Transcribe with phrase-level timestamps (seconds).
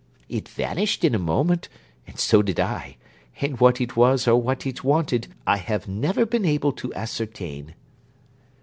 [0.29, 1.69] It vanished in a moment,
[2.07, 2.97] and so did I;
[3.39, 7.75] and what it was or what it wanted I have never been able to ascertain.